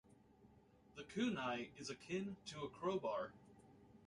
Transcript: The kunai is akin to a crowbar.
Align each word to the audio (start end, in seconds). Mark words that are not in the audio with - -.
The 0.95 1.03
kunai 1.03 1.69
is 1.77 1.91
akin 1.91 2.35
to 2.47 2.61
a 2.63 2.69
crowbar. 2.69 3.33